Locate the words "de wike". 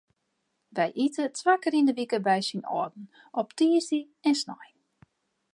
1.89-2.19